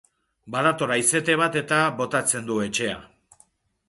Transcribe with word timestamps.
Badator 0.53 0.93
haizete 0.95 1.35
bat 1.41 1.57
eta 1.61 1.81
botatzen 1.99 2.47
du 2.47 2.57
etxea. 2.69 2.97